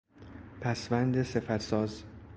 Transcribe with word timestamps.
پسوند 0.61 1.23
صفتساز 1.23 2.03